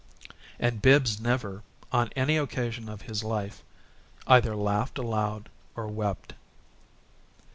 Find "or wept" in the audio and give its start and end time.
5.75-6.33